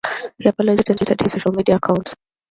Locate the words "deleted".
0.97-1.21